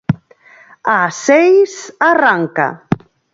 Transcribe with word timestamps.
Ás 0.95 1.13
seis 1.25 1.73
arranca. 2.11 2.67